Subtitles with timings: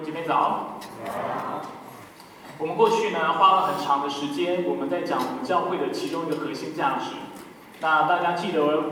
[0.00, 0.78] 兄姐妹早。
[2.56, 7.16] 我们过去呢花了很长的时间，我们在讲我们教会的其中一个核心价值。
[7.80, 8.82] 那大家记得，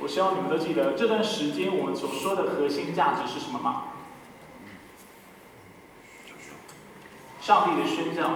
[0.00, 3.82] 我希望你们都记得这段时间我们所说的核心价值是什么吗？
[7.40, 8.30] 上帝的宣教。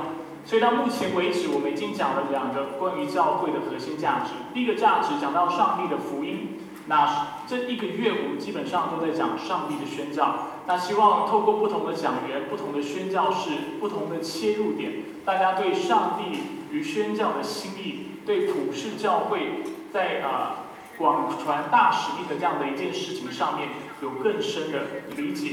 [0.44, 4.32] 所以到目前为止，我们已经讲了两个关于教会的核心价值。
[4.52, 6.58] 第一个价值讲到上帝的福音。
[6.86, 10.48] 那这一个月我们基本上都在讲上帝的宣教。
[10.68, 14.92] 那希望透过不同的讲员、不同的宣教士、不同的切入点，
[15.24, 20.66] 大家对上帝与宣教的心意，对普世教会在啊
[20.98, 23.70] 广传大使命的这样的一件事情上面
[24.02, 24.80] 有更深的
[25.16, 25.52] 理解。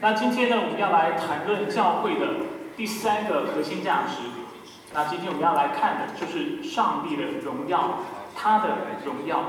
[0.00, 2.26] 那今天呢，我们要来谈论教会的
[2.76, 4.24] 第三个核心价值。
[4.92, 8.00] 那今天我们要来看的就是上帝的荣耀，
[8.34, 8.70] 他的
[9.06, 9.44] 荣耀。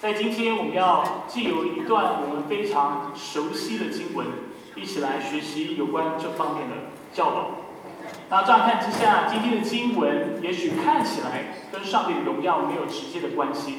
[0.00, 4.28] 在今天，我们要既有一段我们非常熟悉的经文，
[4.76, 6.76] 一起来学习有关这方面的
[7.12, 7.50] 教导。
[8.30, 13.74] 那乍看之下，今天的经文也许看起来跟上帝的荣耀没有直接的关系，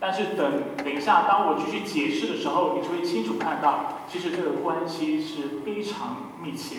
[0.00, 6.78] 但是等等一下，当我继续解释的时候，你就会清楚看到，其实这个关系是非常密切。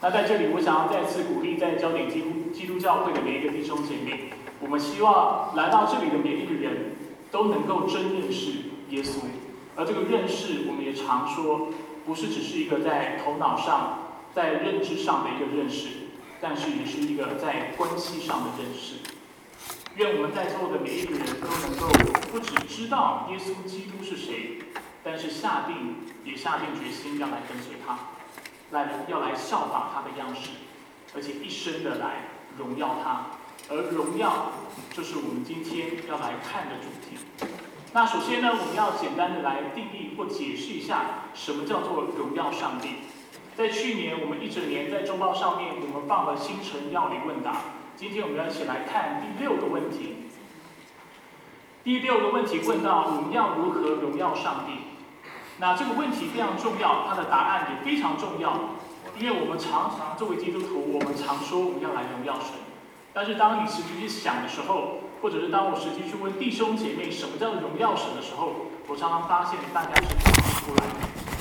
[0.00, 4.30] 那在这里，我想要再次鼓励在焦点基督基督教会的每一个弟兄姐妹，
[4.60, 6.92] 我们希望来到这里的每一个人。
[7.30, 8.52] 都能够真认识
[8.90, 9.20] 耶稣，
[9.74, 11.68] 而这个认识，我们也常说，
[12.04, 13.98] 不是只是一个在头脑上、
[14.34, 15.88] 在认知上的一个认识，
[16.40, 18.96] 但是也是一个在关系上的认识。
[19.96, 21.88] 愿我们在座的每一个人都能够
[22.30, 24.58] 不只知道耶稣基督是谁，
[25.02, 27.98] 但是下定也下定决心要来跟随他，
[28.70, 30.50] 来要来效法他的样式，
[31.14, 33.26] 而且一生的来荣耀他。
[33.68, 34.52] 而荣耀
[34.92, 37.18] 就是我们今天要来看的主题。
[37.92, 42.90] 那首先呢，我们要简单的来定义或解释一下什么叫做荣耀上帝。
[43.56, 47.56] 在去年我们一整年在周报上面，我们放了星辰要理问答。
[47.96, 50.28] 今天我们要一起来看第六个问题。
[51.82, 54.72] 第六个问题问到我们要如何荣耀上帝？
[55.58, 58.76] 那这个问题非常重要，它的答案也非常重要，
[59.18, 62.65] 因为我们常常作为基督徒，我们常说我们要来荣耀神。
[63.16, 68.52] 但是当你实际去想的时候，或者是当我实际去问弟兄姐妹什么叫荣耀神的时候，
[68.86, 70.84] 我常常发现大家是讲不出来。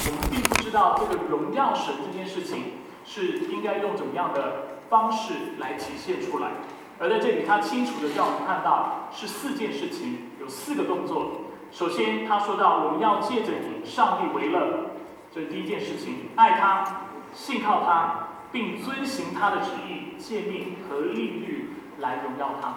[0.07, 6.51] 我们并不知道这个荣耀神这件事情是应该用怎么样的方式来体现出来。
[6.97, 11.41] 而在这里，他清楚的让我们看到是四件事情，有四个动作。
[11.73, 14.91] 首先，他说到我们要借着以上帝为乐，
[15.29, 17.01] 这是第一件事情，爱他，
[17.33, 18.21] 信靠他。
[18.51, 21.64] 并遵行他的旨意、诫命和律律
[22.05, 22.75] 来荣耀他。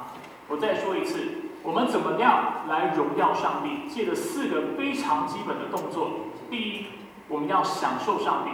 [0.48, 1.20] 我再说一次，
[1.62, 3.88] 我们怎么样来荣耀上帝？
[3.88, 6.10] 借着四个非常基本的动作。
[6.50, 6.86] 第一，
[7.28, 8.50] 我们要享受上帝。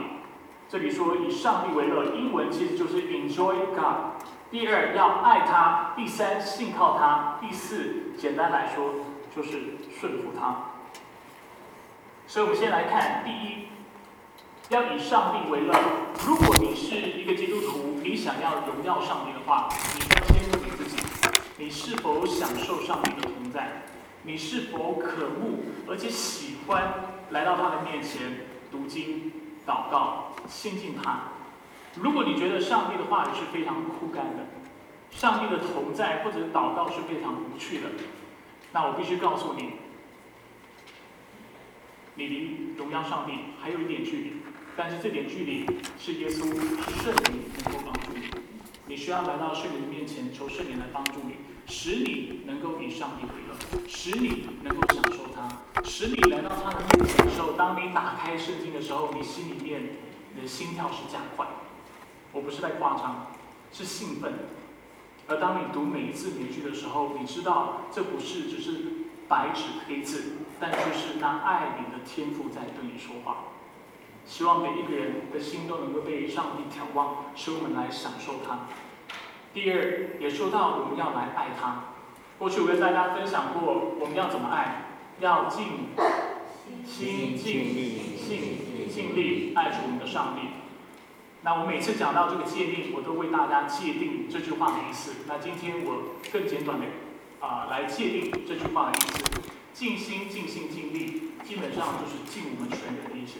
[0.68, 4.22] 这里说以上帝为乐，英文其实就是 enjoy God。
[4.50, 5.92] 第二，要爱他。
[5.94, 7.36] 第三，信靠他。
[7.40, 8.94] 第四，简单来说
[9.34, 10.56] 就是顺服他。
[12.26, 13.68] 所以，我们先来看第一。
[14.74, 15.72] 要以上帝为乐。
[16.26, 20.96] 如果你是一个基督徒，你想要荣耀上帝的话，你要先问你自己：
[21.56, 23.84] 你是否享受上帝的同在？
[24.24, 26.92] 你是否渴慕而且喜欢
[27.30, 29.30] 来到他的面前读经、
[29.64, 31.20] 祷告、亲近他？
[31.94, 34.44] 如果你觉得上帝的话语是非常枯干的，
[35.12, 37.90] 上帝的同在或者祷告是非常无趣的，
[38.72, 39.74] 那我必须告诉你，
[42.16, 44.43] 你离荣耀上帝还有一点距离。
[44.76, 45.66] 但是这点距离
[45.98, 48.22] 是耶稣是圣灵能够帮助你，
[48.86, 51.36] 你需要来到圣灵面前，求圣灵来帮助你，
[51.66, 59.90] 使你能够以上帝为乐，使你能够享受他，使你来到他的面前的时候，当你打开圣经的时候，你心里面
[60.34, 61.46] 你的心跳是加快。
[62.32, 63.28] 我不是在夸张，
[63.72, 64.32] 是兴奋。
[65.28, 68.72] 而当你读每一字每一句的时候，你知道这不是只是
[69.28, 73.53] 白纸黑字，但就是那爱你的天赋在对你说话。
[74.26, 78.66] 希望每一个人的心都能够被上帝眺望，使我们来享受它。
[79.52, 81.84] 第二，也说到我们要来爱他。
[82.38, 84.86] 过去我跟大家分享过，我们要怎么爱？
[85.20, 85.66] 要尽
[86.84, 88.16] 心、尽力、
[88.92, 90.48] 尽力爱主我们的上帝。
[91.42, 95.12] 那我每次讲到这个界定，我都为大家界定这句话的意思。
[95.28, 96.86] 那今天我更简短的
[97.38, 99.22] 啊来界定这句话的意思：
[99.72, 103.38] 尽心、尽心、尽力，基本上就是尽我们全人的意思。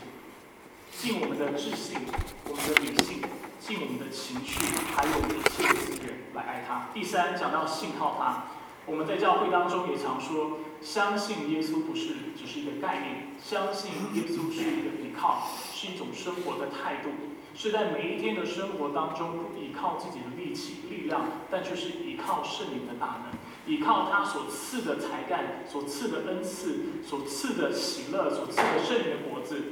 [0.97, 2.01] 尽我们的智性、
[2.49, 3.21] 我们的理性、
[3.61, 4.61] 尽我们的情绪，
[4.95, 6.89] 还有一切的资源来爱他。
[6.95, 8.45] 第三，讲到信靠他，
[8.87, 17.11] 我们在教会当中也常说，相信耶稣不是只是一个概念，相信耶稣是一个依靠，是一种生活的态度。
[17.57, 29.63] 是在每一天的生活当中不依靠自己的力气、力量，但却是依靠圣灵的大能，依靠他所赐的才干、所赐的恩赐、所赐的喜乐、所赐的圣灵的果子，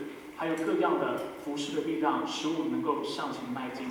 [0.42, 3.86] 还有各样的服饰的力量，使我们能够向前迈进。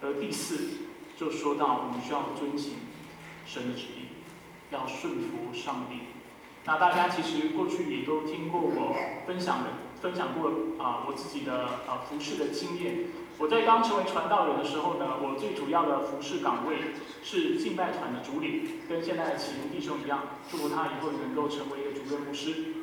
[0.00, 0.78] 而第四，
[1.16, 2.74] 就说到我们需要遵行
[3.44, 4.06] 神的旨意，
[4.70, 6.02] 要顺服上帝。
[6.64, 8.94] 那大家其实过去也都听过我
[9.26, 9.70] 分享的。
[10.00, 13.06] 分享过啊，我自己的呃服饰的经验。
[13.36, 16.94] 我在刚成为传道人的时候呢，我最主要的服饰岗位
[17.24, 22.77] 是敬拜团的主领，跟现在的启明弟兄一样，祝福他以后能够成为一个主任牧师。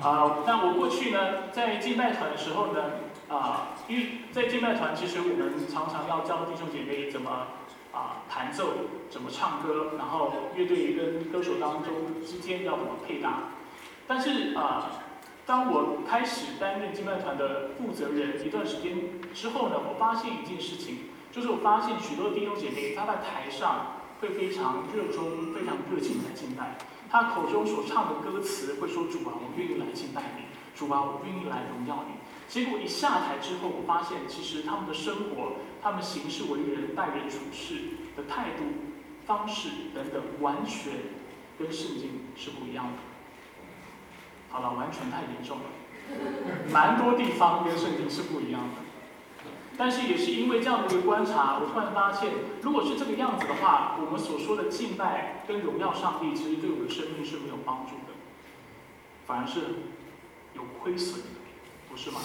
[0.00, 2.84] 啊，那我过去呢，在敬拜团的时候呢，
[3.28, 7.48] 啊，因为在敬拜团，其实我们常常要教弟兄姐妹怎么
[7.92, 8.68] 啊弹奏，
[9.10, 13.50] 怎么唱歌，然后乐队跟歌手当中之间要怎么配搭。
[14.06, 14.90] 但是啊。
[15.44, 18.96] 当我开始担任敬拜团的负责人一段时间
[19.34, 26.78] 之后呢，我发现一件事情，就是我发现许多弟兄姐妹他在台上会非常热衷、非常热情的敬拜，
[27.12, 30.44] 他口中所唱的歌词会说：“主啊，我愿意来敬拜你；
[30.74, 32.14] 主啊，我愿意来荣耀你。”
[32.48, 38.64] 结果一下台之后，我发现其实他们的生活、他们行事为人、待人处事的态度、
[39.26, 40.94] 方式等等，完全
[41.58, 42.98] 跟圣经是不一样的。
[44.48, 45.64] 好了，完全太严重了，
[46.72, 48.81] 蛮多地方跟圣经是不一样的。
[49.76, 58.12] 但是也是因为这样的一个观察，我突然发现，如果是这个样子的话，我们所说的敬拜跟荣耀上帝，其实对我们的生命是没有帮助的，
[59.26, 59.60] 反而是
[60.54, 61.26] 有亏损的，
[61.90, 62.20] 不是吗？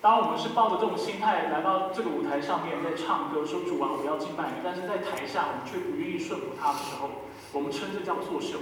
[0.00, 7.10] 当我们是抱着这种心态来到这个舞台上面，在唱歌说主啊，我要敬拜你，但是在台下我们却不愿意顺服他的时候，
[7.52, 8.58] 我们称这叫作秀。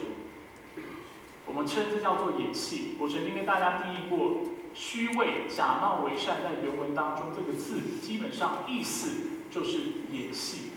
[1.46, 2.96] 我们称之叫做演戏。
[2.98, 4.38] 我曾经跟大家定义过，
[4.74, 9.78] 虚伪、假冒伪善，在原文当中这个字基本上意思就是
[10.10, 10.72] 演戏。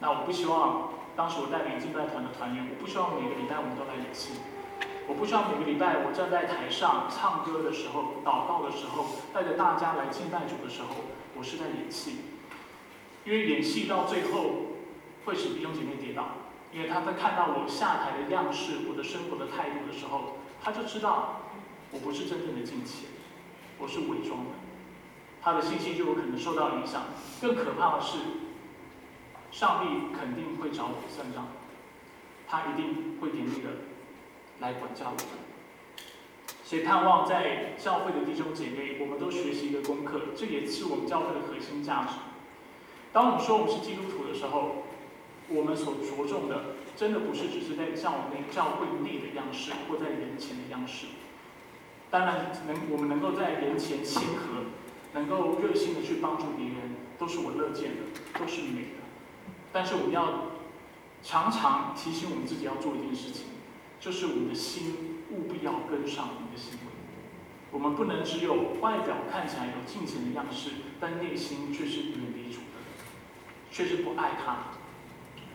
[0.00, 4.32] 那我不希望当时我带领敬拜团的团员，我不希望每个礼拜我们都来演戏。
[5.06, 10.96] 我不希望每个礼拜我站在台上唱歌的时候、祷告的时候，带着大家来敬拜主的时候，
[11.36, 12.18] 我是在演戏。
[13.24, 14.78] 因为演戏到最后
[15.24, 16.26] 会使弟兄姐妹跌倒。
[16.72, 21.41] 因为他在看到我下台的样式、我的生活的态度的时候，他就知道
[21.92, 23.10] 我不是真正的敬虔，
[23.78, 24.50] 我是伪装的，
[25.42, 27.04] 他的信心就有可能受到影响。
[27.40, 28.18] 更可怕的是，
[29.50, 31.48] 上帝肯定会找我算账，
[32.48, 33.70] 他一定会严厉的
[34.60, 35.16] 来管教我。
[36.64, 42.14] 所以盼望在教会的弟兄姐妹，我们都学习一个功课，这也是我们教会的核心价值。
[43.12, 44.84] 当我们说我们是基督徒的时候，
[45.48, 51.08] 我们所着重的，真的不是只是在教内、教会内的样式，或在人前的样式。
[52.12, 54.66] 当然，能我们能够在人前谦和，
[55.14, 56.76] 能够热心的去帮助别人，
[57.18, 59.00] 都是我乐见的，都是美的。
[59.72, 60.52] 但是，我们要
[61.22, 63.46] 常常提醒我们自己要做一件事情，
[63.98, 66.92] 就是我们的心务必要跟上我们的行为。
[67.70, 72.76] 我们不能只有外表看起来有敬虔的样式，但内心却是远离主的，
[73.70, 74.76] 却是不爱他。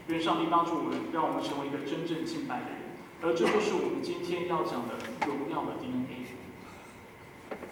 [0.07, 2.81] 愿上帝帮助我们，让我们成为一个真正敬拜的人，
[3.21, 6.25] 而这就是我们今天要讲的荣耀的 DNA。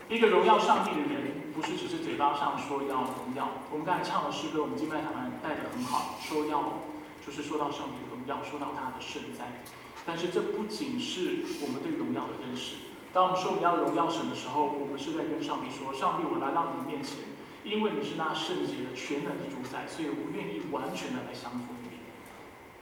[0.07, 3.50] 一个荣耀上帝的人，不是只是嘴巴上说要荣耀。
[3.71, 6.81] 我们刚才唱的诗歌，我们敬拜团带的很好，说要
[7.25, 9.63] 就是说到上帝的荣耀，说到他的圣哉。
[10.05, 12.75] 但是这不仅是我们对荣耀的认识。
[13.12, 17.25] 当我们说我们要荣耀神的时候，我们是在跟上帝说：上帝，我来到你面前，
[17.63, 21.97] 因为你是那圣洁的、全能的主宰，所以我愿意完全的来降服你。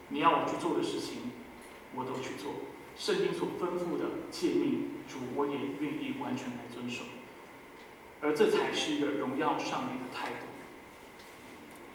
[0.10, 1.32] 你要我去做的事情，
[1.96, 2.51] 我都去做。
[2.98, 7.04] 圣经所吩咐的诫命，主我也愿意完全来遵守。
[8.22, 10.46] 而这才是一个荣耀上帝的态度。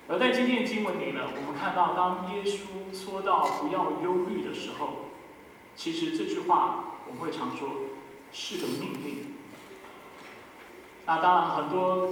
[0.09, 5.07] 而在今天的经文里呢，我们看到，当耶稣说到不要忧虑的时候，
[5.77, 7.69] 其实这句话我们会常说
[8.33, 9.35] 是个命令。
[11.07, 12.11] 那当然，很多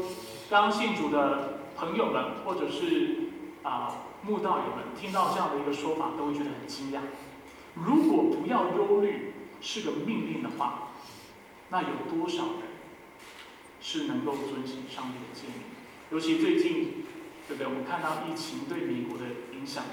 [0.49, 3.31] 刚信主的朋友们，或者是
[3.63, 4.03] 啊。
[4.23, 6.99] 慕道友们听到这样的一个说法，都会觉得很惊讶。
[7.85, 10.93] 如果不要忧虑是个命令的话，
[11.69, 12.63] 那有多少人
[13.81, 15.63] 是能够遵循上帝的诫命？
[16.11, 17.05] 尤其最近，
[17.47, 17.67] 对不对？
[17.67, 19.85] 我们看到疫情对美国的影响，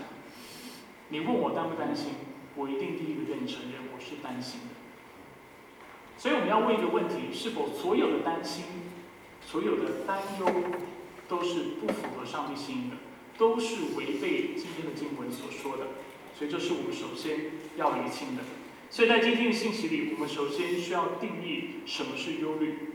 [1.09, 2.13] 你问我担不担心？
[2.55, 4.67] 我一定第一个跟你承认，我是担心的。
[6.17, 8.63] 所以我们要问一个问题：是否所有的担心、
[9.45, 10.47] 所有的担忧，
[11.27, 12.97] 都是不符合上帝心意的？
[13.35, 15.87] 都是违背今天的经文所说的，
[16.47, 18.43] 这是我们首先要厘清的。
[18.89, 22.93] 所以在今天的信息里，我们首先需要定义什么是忧虑。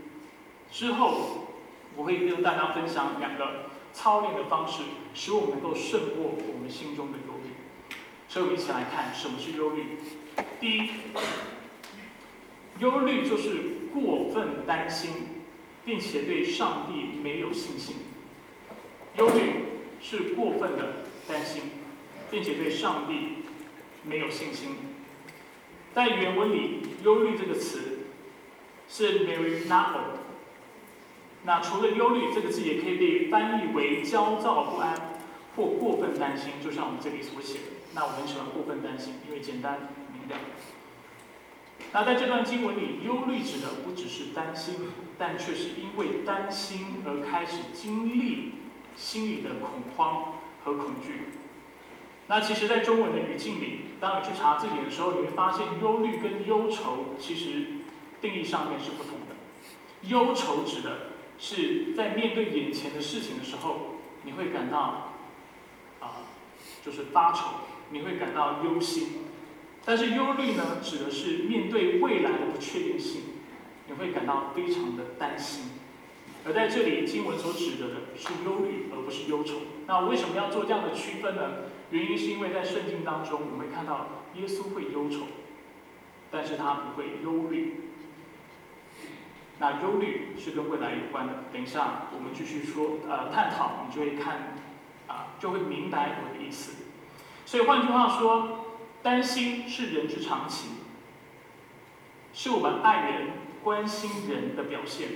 [0.71, 1.47] 之后
[1.95, 7.49] 我会跟大家分享两个操练的方式，使我们能够胜过我们心中的忧虑。
[8.27, 9.97] 所以我们一起来看什么是忧虑。
[10.61, 10.89] 第一，
[12.79, 15.11] 忧虑就是过分担心，
[15.83, 17.95] 并且对上帝没有信心。
[19.17, 19.65] 忧虑
[19.99, 21.63] 是过分的担心，
[22.29, 23.38] 并且对上帝
[24.03, 24.75] 没有信心。
[25.93, 27.99] 在原文里，“忧虑”这个词
[28.87, 30.19] 是 “very novel”。
[31.43, 34.95] 那除了“忧虑”这个字，也可以被翻译为焦躁不安
[35.55, 37.65] 或过分担心，就像我们这里所写的。
[37.95, 40.37] 那我们喜欢“过分担心”，因为简单明了。
[41.91, 44.75] 那在这段经文里，忧虑指的不只是担心，
[45.17, 48.53] 但却是因为担心而开始经历
[48.95, 51.38] 心里的恐慌和恐惧。
[52.29, 57.65] 那其实，在中文的语境里，当你去查字典的时候，你会发现忧虑跟忧愁其实
[58.21, 59.35] 定义上面是不同的。
[60.03, 61.07] 忧愁指的
[61.39, 65.15] 是在面对眼前的事情的时候，你会感到
[65.99, 66.21] 啊，
[66.85, 67.45] 就是发愁，
[67.89, 69.25] 你会感到忧心。
[69.83, 73.23] 但是忧虑呢，指的是面对未来的不确定性，
[73.87, 75.63] 你会感到非常的担心。
[76.45, 79.55] 而在这里，经文所指的是忧虑，而不是忧愁。
[79.87, 81.41] 那为什么要做这样的区分呢？
[81.91, 85.25] 原因是因为在圣经当中，我们会看到耶稣会忧愁，
[86.29, 87.85] 但是他不会忧虑。
[89.57, 91.33] 那忧虑是跟未来有关的。
[91.51, 94.55] 等一下我们继续说，呃，探讨，你就会看，
[95.07, 96.83] 啊，就会明白我的意思。
[97.45, 98.65] 所以换句话说，
[99.01, 100.71] 担心是人之常情，
[102.31, 103.27] 是我们爱人、
[103.63, 105.09] 关心人的表现。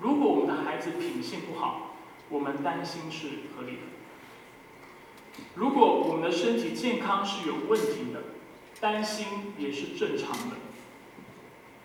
[0.00, 1.96] 如果我们的孩子品性不好，
[2.28, 3.82] 我们担心是合理的。
[5.54, 8.22] 如果我们的身体健康是有问题的，
[8.80, 9.26] 担心
[9.58, 10.56] 也是正常的。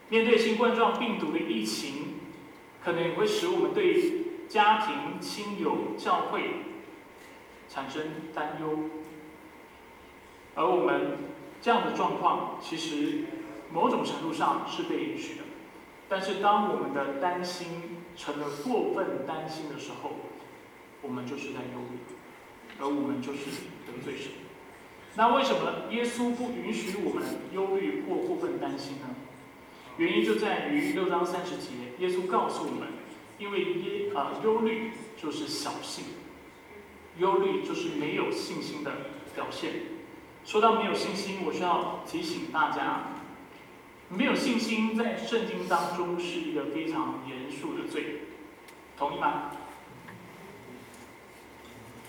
[0.10, 2.20] 面对新冠状病毒的疫情，
[2.84, 6.44] 可能也会使我们对家庭、亲友、教会
[7.68, 8.80] 产生担忧。
[10.54, 11.18] 而我们
[11.62, 13.26] 这样的状况，其实
[13.74, 15.42] 某种程度上是被允许的。
[16.08, 17.68] 但是，当我们的担心
[18.16, 20.12] 成了过分担心的时候，
[21.02, 22.14] 我们就是在忧虑。
[22.79, 23.39] 而我们就是
[23.86, 24.32] 得罪神。
[25.15, 29.15] 那为什么耶稣不允许我们忧虑或过分担心呢？
[29.98, 32.89] 原因就在于六章三十节，耶稣告诉我们，
[33.39, 36.03] 因为耶啊忧虑就是小信，
[37.17, 38.91] 忧虑就是没有信心的
[39.34, 39.72] 表现。
[40.44, 43.03] 说到没有信心，我需要提醒大家，
[44.10, 48.24] 没有信心在圣经当中是一个非常严肃的罪，
[48.98, 49.51] 同意吗？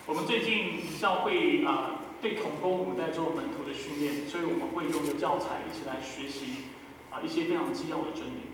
[0.06, 6.68] 我们最近教会啊，对童工我们在做门徒的训练，所以我们会用的教材一起来学习
[7.10, 8.46] 啊一些非常基要的真理。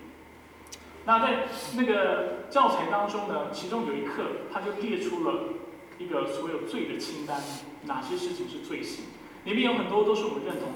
[1.05, 1.45] 那在
[1.77, 5.53] 那个教材当中呢，其中有一课，他就列出了
[5.99, 7.39] 一个所有罪的清单，
[7.85, 9.05] 哪些事情是罪行？
[9.45, 10.71] 里面有很多都是我们认同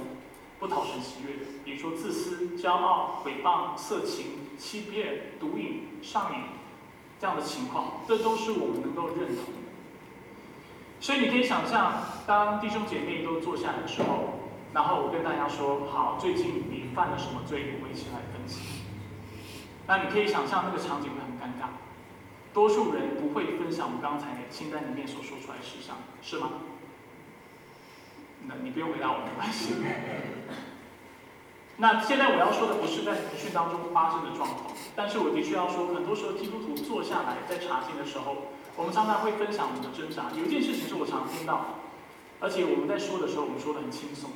[0.61, 4.27] 不讨神喜悦的，比如说自私、骄傲、诽谤、色情、
[4.59, 6.41] 欺骗、毒瘾、上瘾
[7.19, 9.55] 这样的情况，这都是我们能够认同。
[11.07, 14.41] 所以你可以想象，当弟兄姐妹都坐下来的时候，
[14.75, 18.83] 然后我跟大家说：“好，最近你犯了什么罪？”我们一起来分析。
[19.87, 21.69] 那你可以想象那个场景会很尴尬，
[22.53, 26.51] 多数人不会分享我们刚才清单里面所说出来的事项，是吗？
[28.49, 29.75] 那你不用回答我，没关系。
[31.79, 38.56] 那现在我要说的不是在培训当中发生的状况，但是我的确要说，很多时候基督徒坐下来在查经的时候。
[38.77, 40.31] 我们常常会分享我们的挣扎。
[40.37, 41.77] 有一件事情是我常听到，
[42.41, 44.31] 而且我们在说的时候，我们说的很轻松。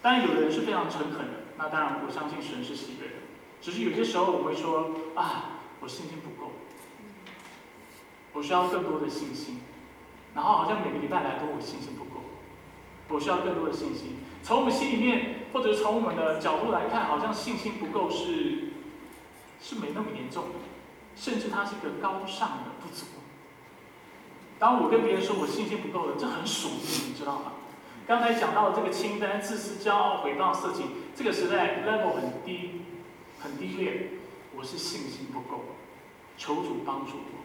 [0.00, 3.14] 当然，有的人是非常诚恳的，那当然我相信神是喜悦的。
[3.60, 6.52] 只是有些时候，我会说啊，我信心不够，
[8.32, 9.60] 我需要更多的信心。
[10.34, 12.22] 然后好像每个礼拜来都我信心不够，
[13.08, 14.16] 我需要更多的信心。
[14.42, 18.70] 从我们心里面，或者从我们的角度来看，好像信心不够是
[19.60, 20.54] 是没那么严重的。
[21.16, 23.06] 甚至它是一个高尚的不足。
[24.58, 27.52] 当我跟别人说我信心不够了，这很属灵，你知道吗？
[28.06, 32.82] 刚才讲到的这个清单，自私、骄傲、回报、色情，这个时代 level 很低，
[33.38, 34.08] 很低劣。
[34.56, 35.62] 我是信心不够，
[36.36, 37.40] 求主帮助我。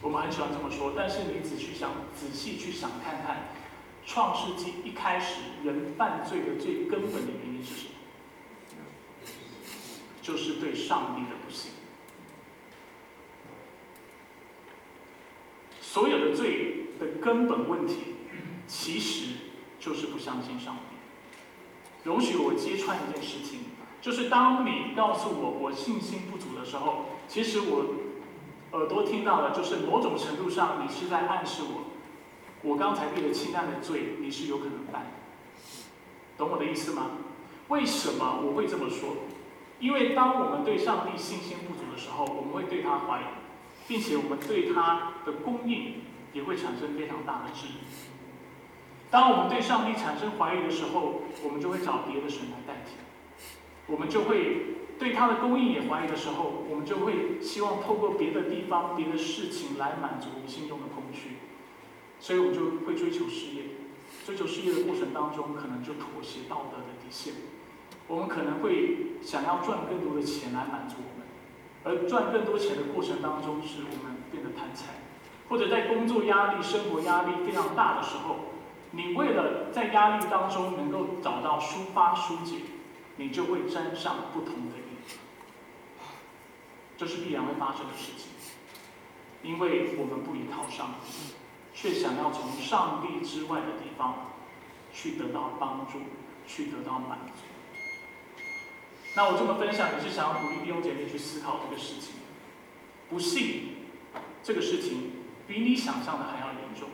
[0.00, 3.48] 我们很喜欢这么说，但是你仔细想，仔细去想看看，
[4.06, 7.90] 创世纪一开始人犯罪的最根本的原因是什么？
[10.22, 11.72] 就是对上帝的不信。
[15.94, 18.16] 所有的罪的根本问题，
[18.66, 19.34] 其实
[19.78, 20.96] 就是不相信上帝。
[22.02, 23.60] 容许我揭穿一件事情，
[24.02, 27.94] 就是当你告诉我我信心不足的时候，其实我
[28.76, 31.84] 耳朵听到的，就是某种程度上你是在暗示我，
[32.68, 35.06] 我刚才列的清单的罪，你是有可能犯，
[36.36, 37.12] 懂我的意思吗？
[37.68, 39.10] 为什么我会这么说？
[39.78, 43.24] 因为当我们对上帝信心不足的时候，我们会对他怀疑，
[43.86, 47.84] 并且我们对他的供应也会产生非常大的质疑。
[49.10, 52.96] 当我们对上帝产生怀疑的时候，我们就会找别的神来代替。
[53.86, 61.36] 我们就会对他的供应也怀疑的时候，我们就会希望透过别的地方、别的事情来满足我们心中的空虚。
[62.18, 63.64] 所以我们就会追求事业，
[64.24, 67.34] 追求事业的过程当中，可能就妥协道德的底线。
[68.08, 71.23] 我们可能会想要赚更多的钱来满足我们，
[71.84, 74.94] 而赚更多钱的过程当中，使我们变得贪财，
[75.48, 78.36] 或者在工作压力、生活压力非常大的时候，
[78.92, 82.56] 你为了在压力当中能够找到抒发疏解，
[83.16, 85.18] 你就会沾上不同的瘾，
[86.96, 88.30] 这是必然会发生的事情，
[89.42, 91.34] 因为我们不依靠上帝，
[91.74, 94.30] 却想要从上帝之外的地方
[94.92, 95.98] 去得到帮助，
[96.46, 97.53] 去得到满足。
[99.16, 102.14] 那我这么分享，也是想要鼓励弟兄姐妹去思考这个事情。
[103.08, 103.76] 不信
[104.42, 105.12] 这个事情
[105.46, 106.88] 比你想象的还要严重。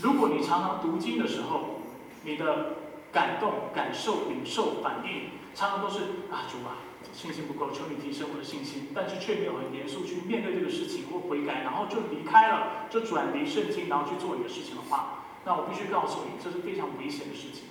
[0.00, 1.80] 如果你常常读经的时候，
[2.22, 2.76] 你的
[3.10, 6.78] 感动、感受、领受、反应，常常都是啊主啊，
[7.12, 17.64] 信心不够，求你提升我的信心，但是却没有很严肃去面对这个事情或悔改，然后就离开了，就转离圣经，然后去做你的事情的话，那我必须告诉你，这是非常危险的事情，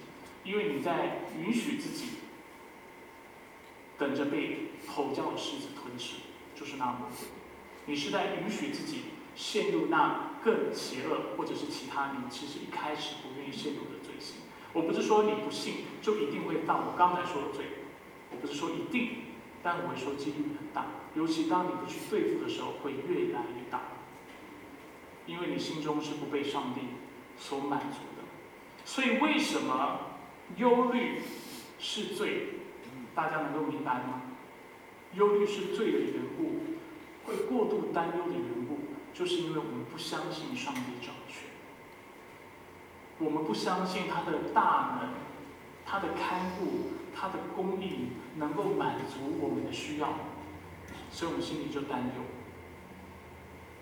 [0.43, 2.19] 因为你在允许自己。
[4.01, 6.15] 等着被吼叫的狮子吞噬，
[6.55, 7.27] 就是那魔鬼。
[7.85, 9.01] 你是在允许自己
[9.35, 14.37] 陷入那更邪恶，或者是其他你其实一开始不愿意陷入的罪行。
[14.73, 17.65] 我不是说你不信就一定会犯我刚才说的罪，
[18.31, 19.17] 我不是说一定，
[19.61, 20.87] 但我会说几率很大。
[21.13, 23.81] 尤其当你不去对付的时候，会越来越大，
[25.27, 26.81] 因为你心中是不被上帝
[27.37, 28.23] 所满足的。
[28.83, 29.99] 所以为什么
[30.57, 31.21] 忧虑
[31.77, 32.60] 是罪？
[33.13, 34.21] 大家能够明白吗？
[35.13, 36.61] 忧虑是罪的缘故，
[37.25, 38.79] 会过度担忧的缘故，
[39.13, 41.49] 就是因为我们不相信上帝掌权，
[43.19, 45.09] 我们不相信他的大能、
[45.85, 50.13] 他的看顾、他的供应能够满足我们的需要，
[51.11, 52.23] 所以我们心里就担忧。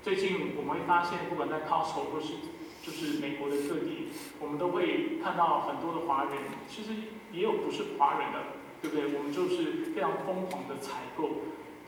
[0.02, 2.34] 最近我们会发现，不管在 Costco 或是
[2.82, 4.08] 就是美国的各地，
[4.40, 6.32] 我们都会看到很多的华人，
[6.68, 6.94] 其实
[7.32, 8.59] 也有不是华人的。
[8.82, 9.18] 对不对？
[9.18, 11.30] 我们就是非常疯狂的采购、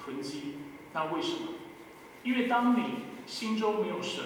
[0.01, 0.56] 囤积。
[0.93, 1.54] 那为什么？
[2.23, 2.84] 因为当你
[3.25, 4.23] 心中没有神，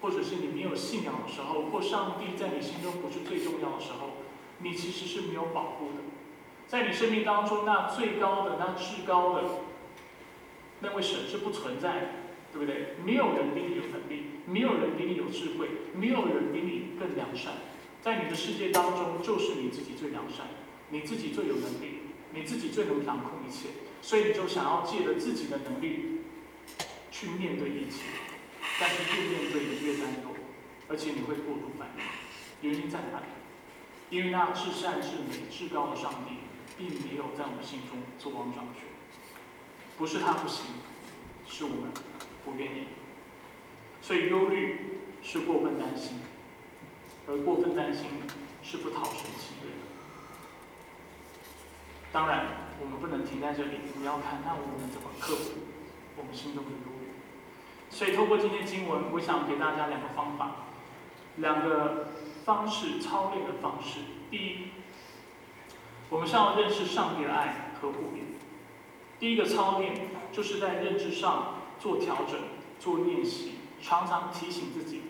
[0.00, 4.10] 或者是你没有信仰的时候，或上帝在你心中不是最重要的时候，
[4.60, 6.02] 你其实是没有保护的。
[6.66, 9.44] 在你生命当中，那最高的、那至高的
[10.80, 12.08] 那位神是不存在的，
[12.52, 12.94] 对不对？
[13.04, 17.54] 没有人比你有能力，没有人比你有智慧，没有人比你更良善。
[18.00, 20.46] 在你的世界当中，就是你自己最良善。
[20.90, 22.00] 你自己最有能力，
[22.32, 23.68] 你自己最能掌控一切，
[24.00, 26.22] 所以你就想要借着自己的能力
[27.10, 28.04] 去面对一切，
[28.80, 30.34] 但是越面对你越担忧，
[30.88, 32.68] 而且你会过度反应。
[32.70, 33.26] 原因在哪里？
[34.10, 36.38] 因为那至善至美至高的上帝，
[36.78, 38.84] 并没有在我们心中做王掌权。
[39.98, 40.64] 不是他不行，
[41.46, 41.90] 是我们
[42.44, 42.84] 不愿意。
[44.00, 46.20] 所以忧虑是过分担心，
[47.26, 48.06] 而过分担心
[48.62, 49.47] 是不讨神喜。
[52.10, 52.46] 当然，
[52.80, 53.80] 我们不能停在这里。
[53.98, 55.50] 你要看，那我们怎么克服
[56.16, 57.08] 我们心中的忧虑？
[57.90, 60.52] 所以，透过今天经文，我想给大家两个方法，
[61.36, 62.08] 两个
[62.44, 64.00] 方式操练的方式。
[64.30, 64.68] 第一，
[66.08, 68.22] 我们是要认识上帝的爱和护理。
[69.18, 69.94] 第一个操练，
[70.32, 72.40] 就是在认知上做调整、
[72.78, 75.02] 做练习，常常提醒自己，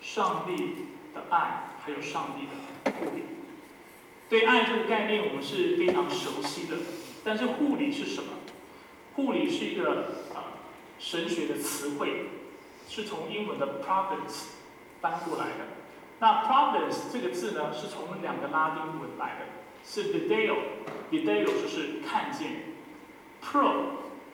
[0.00, 3.33] 上帝的爱还有上帝的护理。
[4.28, 6.76] 对爱这个概念，我们是非常熟悉的。
[7.22, 8.30] 但是护理是什么？
[9.14, 10.58] 护理是一个啊
[10.98, 12.26] 神学的词汇，
[12.88, 14.46] 是从英文的 providence
[15.00, 15.66] 搬过来的。
[16.18, 19.46] 那 providence 这个字呢，是从两个拉丁文来的，
[19.84, 22.74] 是 video，video 就是看见
[23.42, 23.72] ，pro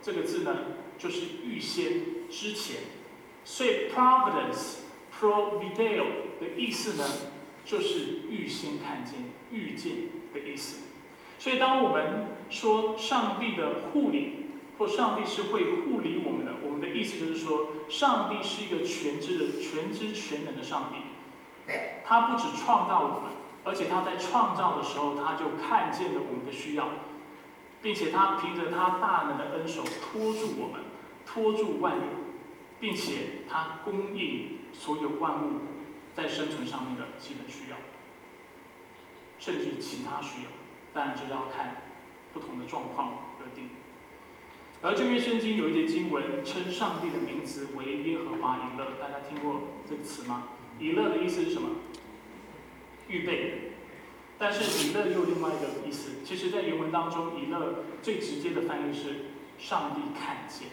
[0.00, 0.56] 这个字呢，
[0.98, 2.76] 就是预先之前。
[3.44, 4.78] 所以 providence
[5.18, 6.04] pro video
[6.38, 7.04] 的意思呢？
[7.64, 9.14] 就是预先看见、
[9.50, 9.92] 遇见
[10.32, 10.84] 的意思。
[11.38, 14.46] 所以，当我们说上帝的护理，
[14.78, 21.72] 或上帝是会护理我们的，我们的意思就是说，上帝是一个全知的、全知全能的上帝。
[22.04, 23.30] 他不止创造我们，
[23.64, 26.88] 而且他在创造的时候，他就看见了我们的需要，
[27.80, 30.80] 并且他凭着他大能的恩手托住我们，
[31.24, 32.02] 托住万有，
[32.80, 35.60] 并且他供应所有万物
[36.14, 37.76] 在生存上面的基本需要，
[39.40, 40.50] 甚至其他需要，
[40.94, 41.82] 当然这要看
[42.32, 43.70] 不同的状况而定。
[44.82, 50.48] 而旧约圣经有一节经文称上帝的名字为耶和华以勒，大家听过这个词吗？
[50.78, 51.70] 以勒的意思是什么？
[53.08, 53.72] 预备。
[54.38, 59.26] 但是以勒又另外一个意思，其实在原文当中，以勒最直接的翻译是
[59.58, 60.68] 上帝看见。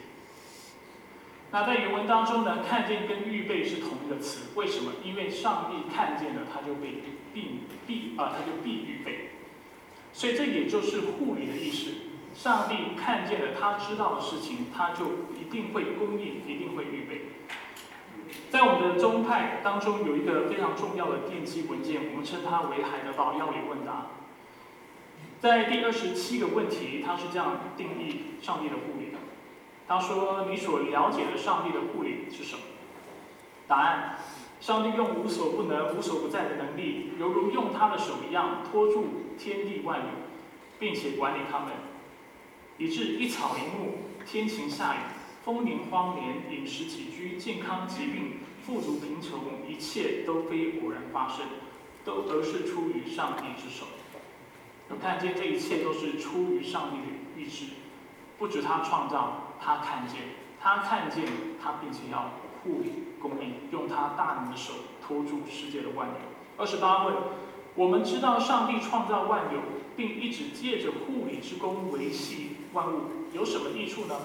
[1.51, 4.91] 那在原文当中呢，看见跟预备是同一个词，为什么？
[5.03, 7.01] 因为上帝看见了，他就被
[7.33, 9.29] 必必啊，他就必预备。
[10.11, 11.91] 所以这也就是护理的意思。
[12.33, 15.05] 上帝看见了他知道的事情，他就
[15.39, 17.29] 一定会供应，一定会预备。
[18.49, 24.07] 在我们的宗派当中，有一个非常重要的奠基文件，我们称它为海德堡要理问答。
[25.39, 29.06] 在第二十七个问题，它是这样定义上帝的护理。
[29.87, 32.61] 他说：“你所了解的上帝的护理是什么？”
[33.67, 34.19] 答案：
[34.59, 39.05] 上帝用无所不能、无所不在的能力，犹如用他的手一样，托住
[39.37, 40.05] 天地万有，
[40.77, 41.69] 并且管理他们，
[42.77, 44.97] 以致一草一木、天晴下雨。
[45.45, 51.45] 丰年荒年、饮食起居、健康疾病、富足贫穷，一切都非偶然发生，
[52.03, 53.85] 都而是出于上帝之手。
[54.89, 57.67] 我看见这一切都是出于上帝的意志，
[58.37, 60.21] 不止他创造，他看见，
[60.61, 61.25] 他看见，
[61.61, 62.31] 他并且要
[62.63, 64.73] 护理、供应，用他大能的手
[65.05, 66.15] 托住世界的万有。
[66.57, 67.15] 二十八问：
[67.75, 69.59] 我们知道上帝创造万有，
[69.95, 73.01] 并一直借着护理之功维系万物，
[73.33, 74.15] 有什么益处呢？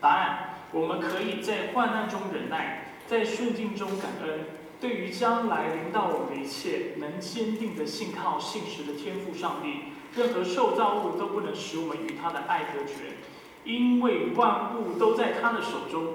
[0.00, 4.40] 答案：我们可以在患难中忍耐，在顺境中感恩。
[4.80, 9.94] 对于将来临到我们的一切，能坚定的信靠信实的天赋上帝。
[10.14, 13.16] 任何受造物都不能使我们与他的爱隔绝，
[13.64, 16.14] 因为万物都在他的手中。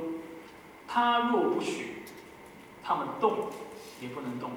[0.88, 2.04] 他若不许，
[2.84, 3.50] 他们动
[4.02, 4.52] 也不能动。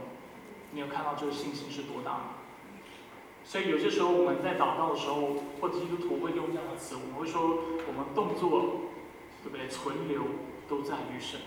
[0.71, 2.25] 你有看到这个信心是多大吗？
[3.45, 8.81] 所以有些时候我们在祷告的时候，或者基督徒会用这样的词，我们会说我们动作。
[9.45, 9.67] 对不对？
[9.67, 10.23] 存留
[10.69, 11.41] 都在于神。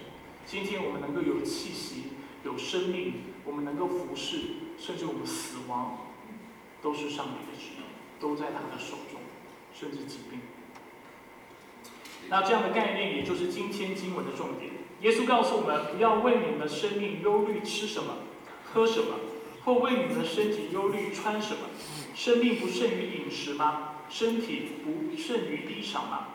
[0.45, 2.07] 今天我们能够有气息、
[2.43, 3.13] 有生命，
[3.45, 4.39] 我们能够服侍，
[4.77, 5.99] 甚至我们死亡，
[6.81, 7.85] 都是上帝的旨意，
[8.19, 9.21] 都在他的手中。
[9.73, 10.41] 甚至疾病。
[12.29, 14.71] 那这样的概念，也就是今天经文的重点。
[15.01, 18.17] 耶稣告诉我们：不要为你们的生命忧虑吃什么、
[18.73, 19.15] 喝什么，
[19.63, 21.69] 或为你们的身体忧虑穿什么。
[22.15, 23.91] 生命不胜于饮食吗？
[24.09, 26.27] 身体不胜于衣裳吗？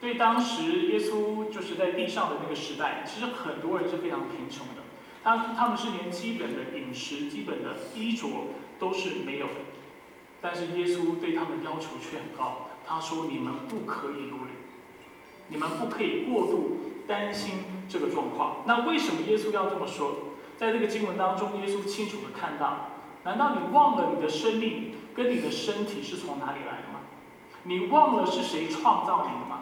[0.00, 4.82] 对当时耶稣就是在地上的那个时代，其实很多人是非常贫穷的，
[5.22, 8.26] 他他们是连基本的饮食、基本的衣着
[8.78, 9.52] 都是没有的。
[10.40, 14.59] 但是耶稣对他们要求却很高，他说：“你们不可以忧虑，
[15.50, 17.56] 你们不可以过度担心
[17.88, 20.12] 这个状况。”那为什么耶稣要这么说？
[20.56, 22.90] 在这个经文当中，耶稣清楚的看到：
[23.24, 27.00] 难道你忘了你的生命跟你的身体是从哪里来的吗？
[27.64, 29.60] 你忘了是谁创造你的吗？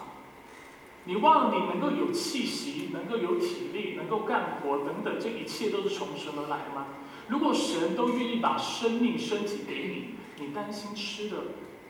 [1.04, 6.86] 你忘了你能够有气息，能够有体力，能够干活等等，这一切都是从神而来的吗？
[7.28, 11.36] 如果神都愿意把生命、身体给你，你担心吃的，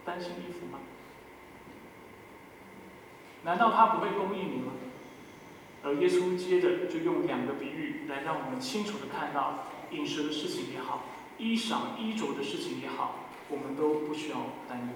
[0.05, 0.78] 担心衣服吗？
[3.45, 4.73] 难道他不会供应你吗？
[5.85, 11.05] 而耶稣接着就用两个比喻来让我们清楚的看到，饮食的事情也好，
[11.39, 14.37] 衣裳衣着的事情也好，我们都不需要
[14.69, 14.89] 担忧。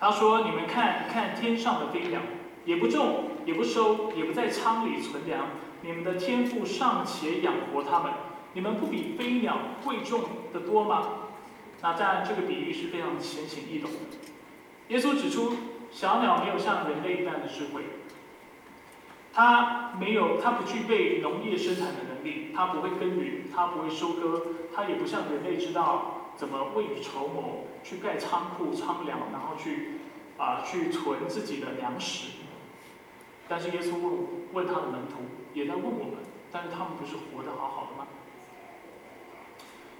[0.00, 2.20] 他说：“你们看看天上的飞鸟。”
[2.66, 5.46] 也不种，也不收，也不在仓里存粮。
[5.80, 8.12] 你们的天赋尚且养活他们，
[8.52, 11.12] 你们不比飞鸟贵重的多吗？
[11.80, 14.18] 那当然，这个比喻是非常浅显易懂的。
[14.88, 15.54] 耶稣指出，
[15.90, 17.82] 小鸟没有像人类一般的智慧，
[19.32, 30.00] 它没有，它不具备农业生产的能力，它不会耕耘，它不会收割，它也不像人类知道怎么未雨绸缪，去盖仓库仓粮，然后去
[30.36, 32.30] 啊去存自己的粮食。
[33.48, 34.12] 但是耶稣问
[34.52, 35.22] 问他的门徒，
[35.54, 36.16] 也在问我们，
[36.52, 38.06] 但是他们不是活得好好的吗？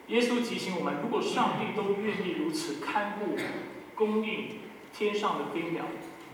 [0.09, 3.37] 耶稣提醒我们，如果上帝都愿意如此看顾、
[3.95, 4.61] 供应
[4.93, 5.85] 天上的飞鸟，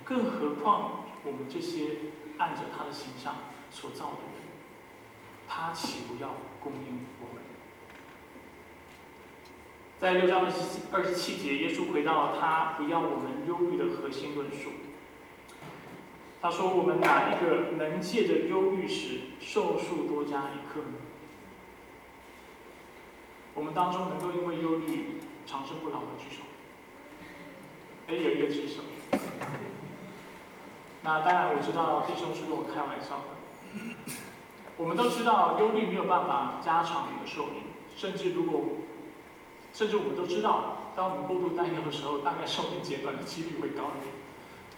[0.04, 1.90] 更何况我们这些
[2.38, 3.36] 按着他的形象
[3.70, 4.42] 所造的人，
[5.48, 7.42] 他岂不要供应我们？
[10.00, 10.46] 在六章
[10.90, 14.70] 二十七节，耶稣回到了他不要我们忧郁的核心论述。
[16.42, 20.98] 他说：“我们哪一个能借着忧郁时寿数多加一刻呢？
[23.54, 26.42] 我们当中能够因为忧虑长生不老的举手。
[28.06, 28.82] 哎，有一个举手。
[31.02, 34.14] 那当然，我知道弟兄是跟我开玩笑的。
[34.76, 37.62] 我们都知道，忧虑没有办法加长你的寿命，
[37.96, 38.60] 甚至如果，
[39.72, 44.12] 甚至我们都知道，当我们过度担忧的时候，大概寿命减短的几率会高一点，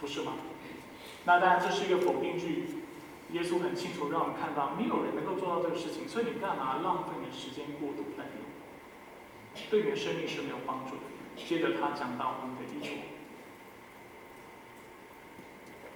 [0.00, 0.32] 不是吗？
[1.24, 2.82] 那当然，这是一个否定句。
[3.32, 8.42] 耶稣很清楚让我们看到，没有人能够做到这个事情，所以你干嘛浪费你的时间过度担忧？
[9.68, 11.02] 对你的生命是没有帮助的。
[11.36, 12.94] 接着他讲到我们的衣着，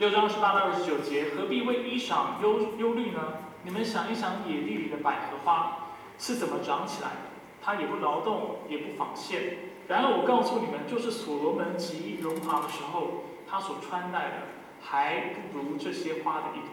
[0.01, 3.21] 六章十八到二十九节，何必为衣裳忧忧虑呢？
[3.65, 7.17] 你们想一想，野地里的百合花是怎么长起来的？
[7.63, 9.59] 它也不劳动，也不纺线。
[9.89, 14.37] 然而我告诉你们，就是所罗门极荣华的时候，他所穿戴的，
[14.81, 16.71] 还不如这些花的一朵。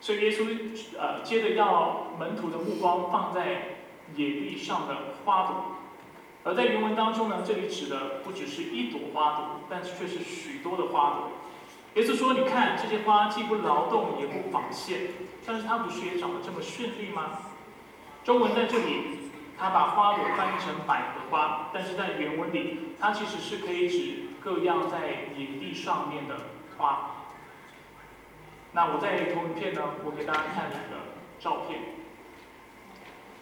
[0.00, 0.46] 所以耶稣
[0.98, 3.76] 呃接着要门徒的目光放在
[4.16, 5.64] 野地上的花朵，
[6.44, 11.32] 而在原文当中呢，这里指的不只是一朵花朵，但是却是许多的花朵。
[11.94, 15.08] 耶稣说：“你看这些花既不劳动也不纺线，
[15.44, 17.38] 但是它不是也长得这么绚丽吗？”
[18.22, 26.36] 中文在这里，它把花朵翻译成百合花，但是在原文里，它其实是可以指各样在野地上面的
[26.78, 27.16] 花。
[28.72, 30.96] 那我在投影片呢，我给大家看两个
[31.40, 31.80] 照片。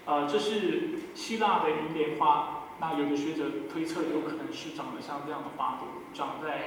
[0.06, 6.62] 呃，这是希腊的银莲花，那有的学者推测有可能是长得像这样的花朵，长在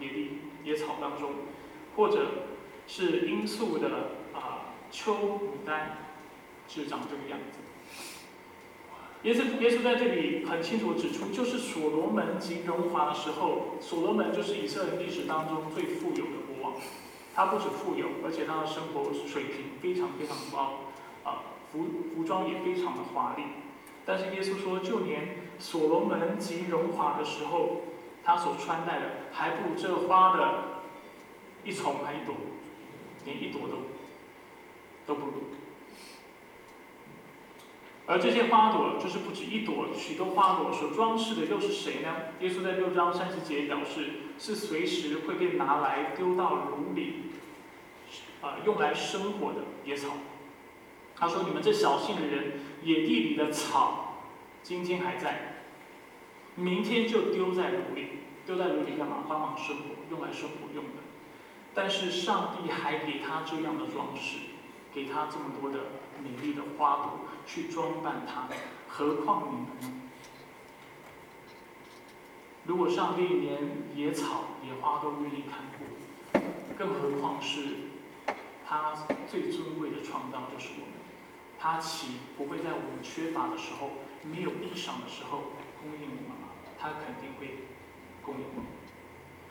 [0.00, 1.30] 野地野草当中，
[1.96, 2.26] 或者
[2.86, 3.88] 是罂粟的
[4.34, 5.98] 啊秋牡丹，
[6.66, 7.58] 是长这个样子。
[9.22, 16.80] 耶稣耶稣在这里很清楚指出，就是所罗门及荣华的时候，所罗门就是以色列历史当中最富有的国王。
[17.34, 20.80] 他不止富有，而且他的生活水平非常非常高，
[21.22, 21.84] 啊，服
[22.14, 23.42] 服装也非常的华丽。
[24.06, 27.82] 但是耶稣说，就连所罗门极荣华的时候，
[28.30, 30.84] 他所穿戴的还不如这花的
[31.64, 32.36] 一丛还一朵，
[33.24, 33.78] 连一朵都
[35.04, 35.32] 都不如。
[38.06, 42.14] 而这些花朵就是不止一朵，许多花朵所装饰的又是谁呢？
[42.38, 47.32] 耶稣在六章三十节表示，是随时会被拿来丢到炉里，
[48.42, 50.10] 啊，用来生火的野草。
[51.16, 54.22] 他说：“你们这小信的人，野地里的草，
[54.62, 55.64] 今天还在，
[56.54, 58.19] 明天就丢在炉里，
[58.50, 59.18] 丢在炉里干嘛？
[59.28, 61.02] 帮忙生活，用来生活用的。
[61.72, 64.38] 但是上帝还给他这样的装饰，
[64.92, 65.78] 给他这么多的
[66.20, 68.48] 美丽的花朵。”去装扮它，
[68.86, 70.02] 何况你们呢？
[72.64, 73.58] 如果上帝连
[73.96, 76.38] 野草、野花都愿意看顾，
[76.78, 77.60] 更何况是
[78.64, 78.94] 他
[79.28, 80.94] 最尊贵的创造就是我们？
[81.58, 83.90] 他岂不会在我们缺乏的时候、
[84.22, 85.38] 没有衣裳的时候
[85.80, 86.48] 供应我们吗？
[86.78, 87.64] 他肯定会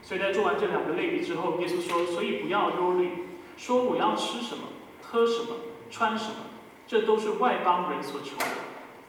[0.01, 3.09] 所以在做完这两个类比之后，耶稣说：“所以不要忧虑，
[3.57, 4.69] 说我要吃什么、
[5.01, 5.55] 喝什么、
[5.91, 6.35] 穿什么。”
[6.87, 8.45] 这都是外邦人所求的，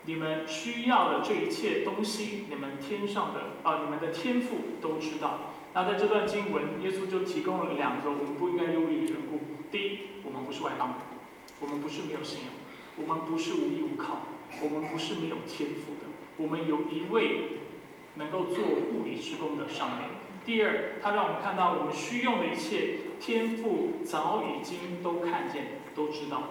[0.04, 5.38] 你们需要的这一切东西，你们天上的啊，你们的天赋都知道。
[5.72, 10.96] 那在这段经文，耶稣就提供了两个我们不应该忧虑的缘故：第一，我们不是外邦人，
[11.61, 12.48] 我们不是没有信仰，
[12.96, 14.26] 我们不是无依无靠，
[14.61, 17.60] 我们不是没有天赋的，我们有一位
[18.14, 20.09] 能够做护理之功的上面。
[20.44, 26.42] 第二，他让我们看到我们需用的一切天赋早已经都看见，都知道。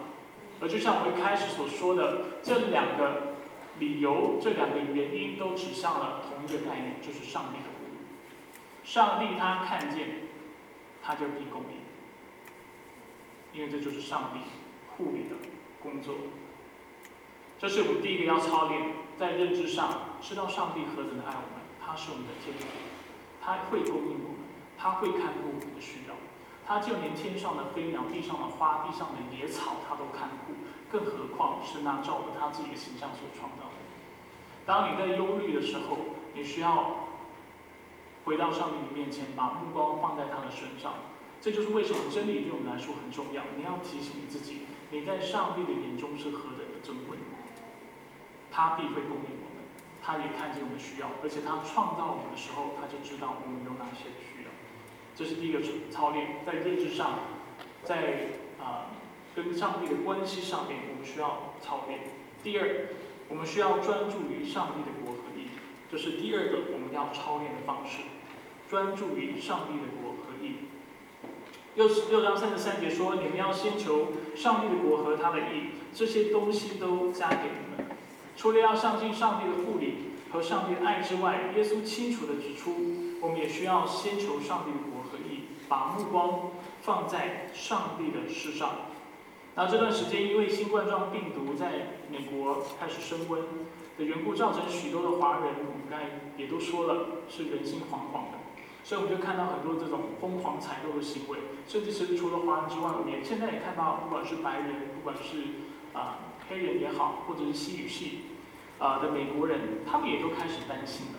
[0.60, 3.34] 而就像我一开始所说的，这两个
[3.78, 7.98] 理由、这两个原因都指向了同一个概念，就是上帝的护理。
[8.84, 10.06] 上帝他看见，
[11.02, 14.40] 他就必供应，因为这就是上帝
[14.96, 15.36] 护理的
[15.82, 16.14] 工作。
[17.60, 18.80] 这是我们第一个要操练，
[19.18, 22.64] 在认知上知道上帝何等的爱我们，他是我们的天父，
[23.38, 26.16] 他会供应我们，他会看顾我们的需要。
[26.64, 30.54] 他就连天上的飞鸟、地上的花、地上的野草，他都看顾，
[30.88, 33.76] 更何况是那照着他自己的形象所创造的。
[34.64, 37.12] 当你在忧虑的时候，你需要
[38.24, 40.94] 回到上帝的面前，把目光放在他的身上。
[41.42, 43.42] 这就是为什么真理对我们来说很重要。
[43.58, 47.18] 你要提醒你自己，你在上帝的眼中是何等的珍贵。
[48.50, 49.64] 他必会供应我们，
[50.02, 54.50] 他也看见我们需要，而且他创造我们的时候，他就知道我们有哪些需要。
[55.14, 55.60] 这是第一个
[55.90, 57.20] 操练，在认知上，
[57.84, 58.90] 在啊
[59.34, 62.00] 跟上帝的关系上面，我们需要操练。
[62.42, 62.88] 第二，
[63.28, 65.48] 我们需要专注于上帝的国和义，
[65.90, 68.02] 这是第二个我们要操练的方式，
[68.68, 70.68] 专注于上帝的国和义。
[71.76, 77.96] 六十六章三十三节说：“你们要先求上帝的国和他的义，这些东西都加给你们。”
[78.40, 82.72] 除了要相信上帝的护理和上帝的爱之外，耶稣清楚的指出。
[83.20, 88.70] 我们也需要先求上帝的国和义，把目光放在上帝的事上。
[89.54, 93.42] 那这段时间，因为新冠状病毒在美国开始升温
[93.98, 96.06] 的缘故，造成许多的华人，我们刚才
[96.38, 98.38] 也都说了，是人心惶惶的。
[98.82, 101.36] 所以我们就看到很多这种疯狂采购的行为，
[101.68, 105.36] 甚至是除了华人之外，我们也现在也看到，不管是白人，不管是
[105.92, 108.20] 啊黑人也好，或者是西语系
[108.80, 111.18] 啊的美国人，他们也都开始担心了。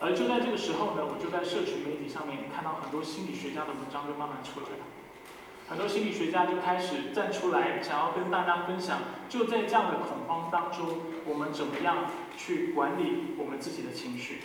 [0.00, 4.84] 而就在这个时候呢，我就在社群媒体上面看到很多心理学家的文章就慢慢出来了，
[5.68, 14.40] 很多心理学家就开始站出来，想要跟大家分享，就在这样的恐慌当中，我们怎么样去管理我们自己的情绪。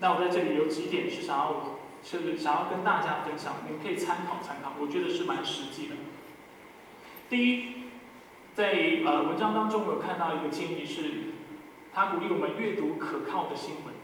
[0.00, 1.76] 那我在这里有几点是想要。
[2.02, 5.96] 是想要跟大家分享，你们可以参考参考，我觉得是蛮实际的。
[7.28, 7.74] 第一，
[8.54, 8.72] 在
[9.04, 11.02] 呃文章当中，我有看到一个建议是，
[11.92, 13.94] 他鼓励我们阅读可靠的新闻，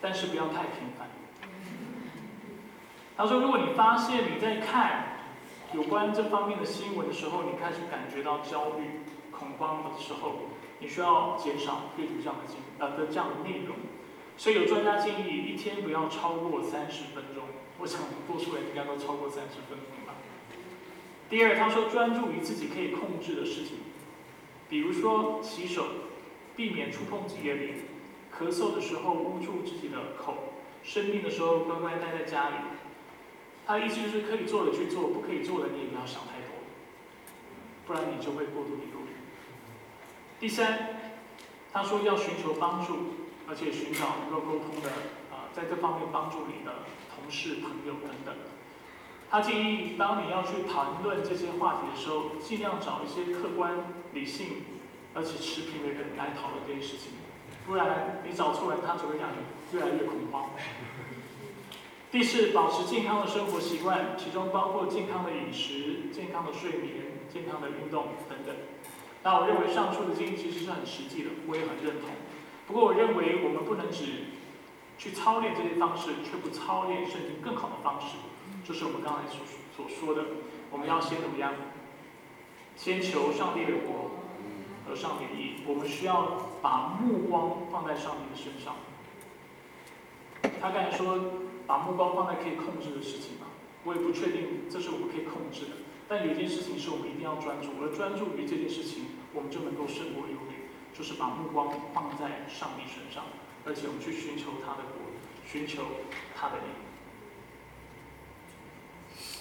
[0.00, 1.08] 但是不要太频繁。
[3.16, 5.28] 他说，如果你发现你在看
[5.72, 13.76] 有关这方面的新闻的时候，你开始感觉到焦虑、恐慌的时候，你需要减少阅读这样的经呃的这样的内容。
[14.36, 17.44] 所以有专家建议一天不要超过三十分钟，
[17.78, 20.14] 我想多数人应该都超过三十分钟吧。
[21.30, 23.78] 第二，他说专注于自己可以控制的事情，
[24.68, 25.86] 比如说洗手，
[26.56, 27.76] 避免触碰自己的脸，
[28.32, 32.56] 咳嗽的时候捂住自己的口，生病的时候乖乖待在家里。
[33.66, 36.54] 他的意思就是可以做的去做，不可以做的你也不要想太多，
[37.86, 39.14] 不然你就会过度的忧虑。
[40.38, 41.00] 第三，
[41.72, 43.24] 他说要寻求帮助。
[43.46, 44.88] 而且寻找能够沟通的
[45.30, 46.72] 啊，在这方面帮助你的
[47.14, 48.34] 同事、朋友等等。
[49.30, 54.46] 他建议，当你要去谈论这些话题的时候，尽量找一些客观、理性
[55.14, 57.12] 而且持平的人来讨论这件事情，
[57.66, 59.36] 不然你找错人，他只会让你
[59.72, 60.50] 越来越恐慌。
[62.10, 68.54] 第四，保持健康的生活习惯，其中包括健康的饮食、健康的睡眠、健康的运动等等。
[69.22, 72.10] 那我认为上述的建议其实是很实际的，我也很认同。
[72.66, 74.30] 不过，我认为我们不能只
[74.98, 78.16] 去操练这些方式，却不操练甚至更好的方式，
[78.66, 79.40] 就是我们刚才所
[79.76, 80.24] 所说的，
[80.70, 81.52] 我们要先怎么样？
[82.76, 84.13] 先求上帝的国
[84.86, 85.62] 和上帝的义。
[85.66, 88.74] 我们需要把目光放在上帝的身上。
[90.60, 91.18] 他刚才说
[91.66, 93.46] 把目光放在可以控制的事情嘛，
[93.84, 95.72] 我也不确定这是我们可以控制的。
[96.08, 100.54] 但有一件事情是我们一定要专注，而专注于这件事情，我们就能够胜过忧虑。
[100.96, 103.24] 就是把目光放在上帝身上，
[103.66, 105.02] 而且我们去寻求他的国，
[105.44, 105.82] 寻求
[106.36, 106.66] 他的灵。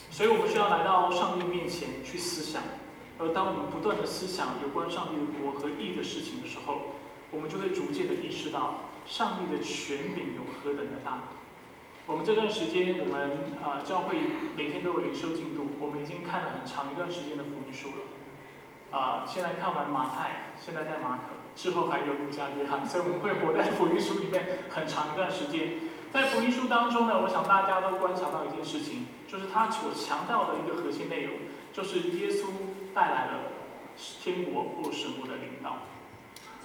[0.09, 2.63] 所以我们需要来到上帝面前去思想，
[3.19, 6.93] 而当我们不断的思想有关上帝的国和义的事情的时候，
[7.31, 11.23] 我们就会逐渐的意识到上帝的权柄有何等的大。
[12.05, 14.17] 我们这段时间，我们啊教会
[14.57, 18.97] 每天都有灵修进度，我们已经看了很长一段时间的福音书了。
[18.97, 21.33] 啊，现在看完马太，现在在马可。
[21.55, 25.79] 之后还有路加约翰，所以我们会活在福音书里面很长一段时间。
[26.11, 31.35] 在福音书当中呢，我想大家都观察到一件事情，就是他所强调的一个核心内容，
[31.71, 32.45] 就是耶稣
[32.93, 33.31] 带来了
[33.95, 35.77] 天国或神国的领导。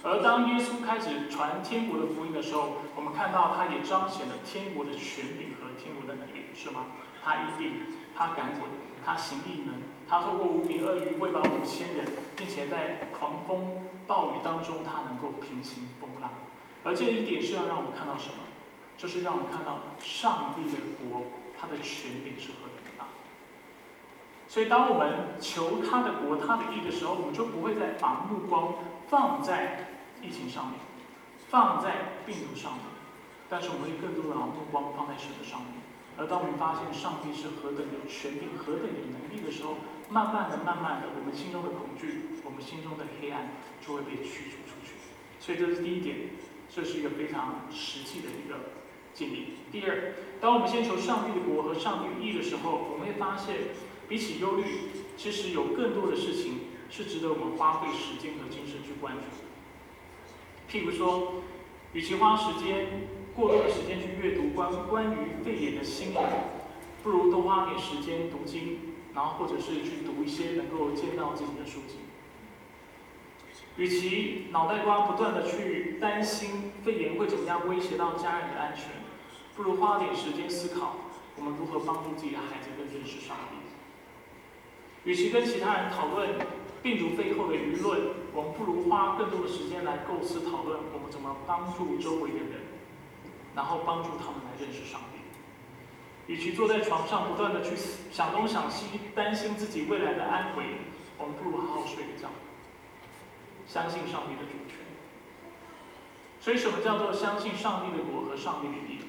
[0.01, 6.85] 而当耶稣开始传天国的福音的时候，我们看到他也彰显了天国的权柄和天国的能力，是吗？
[7.23, 7.81] 他一定，
[8.15, 8.69] 他赶鬼，
[9.05, 9.75] 他行异能，
[10.07, 12.05] 他透过五饼鳄鱼喂饱五千人，
[12.37, 13.83] 并且在狂风。
[14.07, 16.31] 暴雨当中，他能够平息风浪，
[16.83, 18.37] 而这一点是要让我们看到什么？
[18.97, 22.68] 就是让我们看到上帝的国，他的权柄是何。
[24.49, 28.73] 所以，当我们求他的国、他的义的时候，我们就不会再把目光
[29.07, 30.79] 放在疫情上面，
[31.49, 32.81] 放在病毒上面，
[33.47, 35.77] 但是我们会更多的把目光放在神的上面。
[36.17, 39.77] 而当我们发现上帝是何等有权柄、何等有能力的时候，
[40.09, 43.53] 慢慢的、慢慢的，我们心中的恐惧、我们心中的黑暗
[43.85, 44.97] 就会被驱逐出去。
[45.39, 46.33] 所以这是第一点，
[46.67, 48.73] 这是一个非常实际的一个
[49.13, 49.61] 建议。
[49.71, 53.55] 第二，当我们先求上帝的国和上帝的义的时候，我们会发现，
[54.09, 54.65] 比起忧虑，
[55.15, 59.21] 其实有更多的事情是值得我们花费时间和精神去关注。
[60.69, 61.43] 譬如说，
[61.93, 66.23] 与其花时间、过多的时间去阅读关关于肺炎的新闻，
[67.03, 68.79] 不如多花点时间读经。
[69.11, 71.97] 然后，或者是去读一些能够见到自己的书籍。
[73.75, 78.85] 与其脑袋瓜不断的去担心肺炎会怎么样威胁到家人的安全，
[79.55, 80.97] 不如花点时间思考
[81.35, 83.58] 我们如何帮助自己的孩子更认识上帝。
[85.05, 86.29] 与其跟其他人讨论
[86.81, 87.99] 病毒背后的舆论，
[88.33, 92.69] 我们不如花更多的时间来构思讨论我们怎么帮助周围的人。
[93.55, 95.19] 然后帮助他们来认识上帝。
[96.31, 97.75] 与其坐在床上不断的去
[98.11, 98.85] 想东想西，
[99.15, 100.63] 担心自己未来的安危，
[101.17, 102.29] 我们不如好好睡个觉，
[103.67, 104.77] 相信上帝的主权。
[106.39, 108.99] 所以，什么叫做相信上帝的国和上帝的义？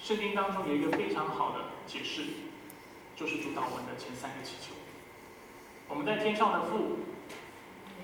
[0.00, 2.22] 圣经当中有一个非常好的解释，
[3.14, 4.74] 就是主祷文的前三个祈求。
[5.90, 7.00] 我们在天上的父，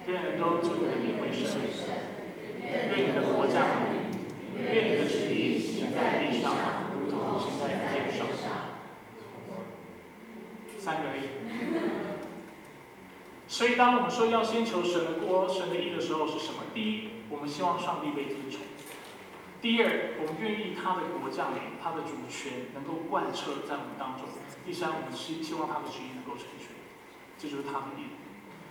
[0.06, 1.60] 愿人都尊你的名为圣，
[2.60, 4.10] 愿你的国降临，
[4.58, 6.52] 愿你的旨意行在地上，
[6.92, 8.26] 如同行在天上。
[10.78, 11.30] 三个意。
[13.46, 16.64] 所以，当我们说要先求神的国、神的意的时候，是什么？
[16.74, 18.60] 第一，我们希望上帝被尊崇；
[19.62, 24.26] 第二，我们愿意他的国降临，他的主权能够贯彻在我们当中；
[24.66, 26.75] 第三，我们希希望他的旨意能够成全。
[27.48, 28.10] 就是他的意。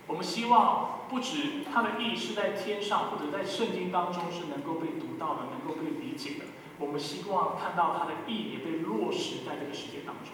[0.07, 6.45] 我们希望不止他的意是在天上，或者在圣经当中是能够被读到的、能够被理解的。
[6.78, 10.34] 我们希望看到他的意也被落实在这个世界当中。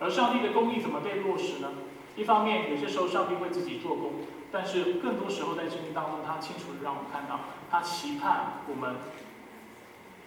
[0.00, 1.70] 而上帝的公义怎么被落实呢？
[2.16, 4.12] 一方面，有些时候上帝会自己做工，
[4.50, 7.38] 但是更多时候在圣经当中，他清楚的让我们看到，
[7.70, 8.96] 他期盼我们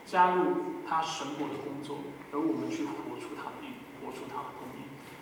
[0.05, 1.97] 加入他神国的工作，
[2.32, 4.66] 而我们去活出他的意，活出他的。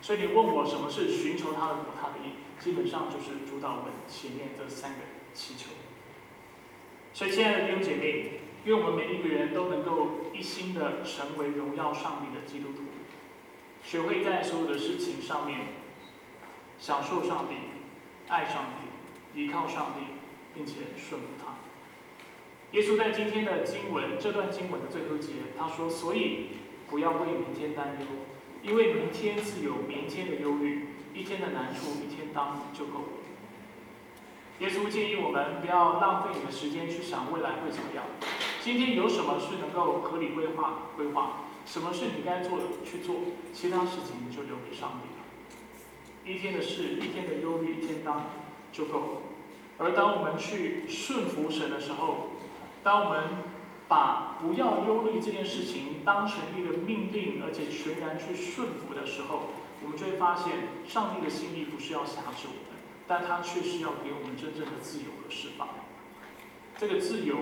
[0.06, 2.34] 所以你问我什么是寻求他的国、他的义，
[2.64, 4.99] 基本上就是主导文前面这三个
[5.34, 5.72] 祈求。
[7.12, 12.84] 所以，亲爱的弟兄姐妹，愿我们每一个人都能够一心的成为荣耀上帝的基督徒。
[13.84, 15.70] 学会在所有的事情上面
[16.78, 17.56] 享受上帝、
[18.28, 18.66] 爱上
[19.34, 20.06] 帝、依靠上帝，
[20.53, 21.56] 并且顺服他。
[22.78, 26.49] 耶稣在今天的经文这段经文的最后节，他说：“所以
[26.88, 28.06] 不要为明天担忧，
[28.66, 33.05] 因为明天自有明天的忧虑，一天的难处一天当就够了。”
[34.59, 38.05] 耶稣建议我们不要浪费你的时间去想未来会怎么样。
[38.61, 41.41] 今天有什么是能够合理规划规划？
[41.66, 43.16] 什么是你该做的去做，
[43.51, 45.26] 其他事情就留给上帝了。
[46.24, 48.30] 一天的事，一天的忧虑，一天当
[48.72, 49.07] 就够了。
[49.78, 52.30] 而当我们去顺服神的时候，
[52.84, 53.24] 当我们
[53.88, 59.49] 把不要忧虑这件事情当成一个命令，而且全然去顺服的时候，
[59.83, 65.67] 我们就会发现，上帝的心意不是要辖制我们，但他却是要给我们真正的自由和释放。
[66.77, 67.38] 这个自由，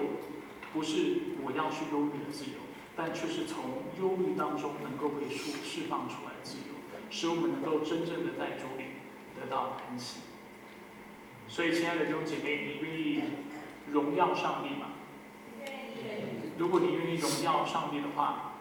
[0.74, 2.58] 不是我要去忧虑的自由。
[2.96, 6.76] 但却是从忧虑当中能够被释释放出来的自由，
[7.10, 8.84] 使我们能够真正的在主里
[9.34, 10.20] 得到安息。
[11.48, 13.24] 所以，亲爱的弟兄姐妹，你愿意
[13.92, 14.93] 荣耀上帝吗？
[16.58, 18.54] 如果你愿意荣耀上帝的话，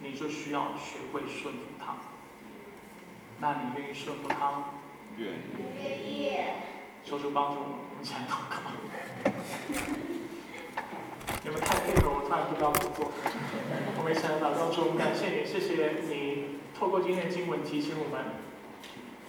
[0.00, 1.96] 你就需要学会顺服他。
[3.40, 4.64] 那你愿意顺服他吗？
[5.16, 6.32] 愿意。
[7.04, 8.56] 求主帮助我们，起来祷告。
[11.44, 13.10] 你们太配合，我突然不知道怎么做。
[13.96, 18.34] 我们一起来祷告主，感谢你，谢谢你透过今天的经文提醒我们，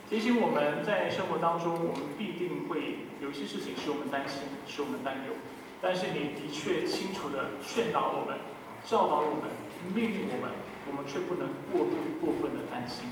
[0.10, 5.34] 提醒我们在生活当中，我们必定会有一些事情使我们担心，使我们担忧。
[5.82, 8.38] 但是你的确清楚的劝导我们，
[8.86, 9.50] 教导我们，
[9.94, 10.52] 命令我们，
[10.88, 13.08] 我们却不能过度过分的担心，